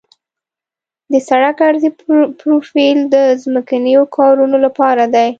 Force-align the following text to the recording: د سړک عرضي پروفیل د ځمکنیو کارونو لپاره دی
د 1.11 1.13
سړک 1.27 1.57
عرضي 1.67 1.89
پروفیل 2.39 2.97
د 3.13 3.15
ځمکنیو 3.43 4.03
کارونو 4.17 4.57
لپاره 4.65 5.03
دی 5.15 5.27